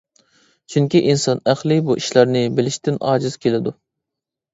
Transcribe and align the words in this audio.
چۈنكى 0.75 1.01
ئىنسان 1.11 1.41
ئەقلى 1.53 1.77
بۇ 1.89 1.97
ئىشلارنى 2.01 2.41
بىلىشتىن 2.61 2.97
ئاجىز 3.11 3.37
كېلىدۇ. 3.45 3.75